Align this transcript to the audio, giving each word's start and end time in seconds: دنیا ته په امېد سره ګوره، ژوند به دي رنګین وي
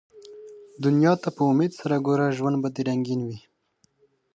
دنیا 0.83 1.13
ته 1.21 1.29
په 1.35 1.41
امېد 1.51 1.71
سره 1.81 1.95
ګوره، 2.05 2.27
ژوند 2.37 2.57
به 2.61 2.69
دي 2.75 2.81
رنګین 2.89 3.21
وي 3.27 3.39